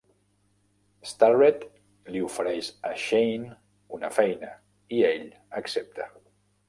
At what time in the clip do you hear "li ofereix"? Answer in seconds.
2.15-2.71